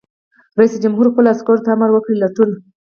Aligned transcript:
رئیس 0.59 0.73
جمهور 0.83 1.05
خپلو 1.11 1.31
عسکرو 1.33 1.63
ته 1.65 1.69
امر 1.75 1.89
وکړ؛ 1.91 2.13
لټون! 2.21 2.49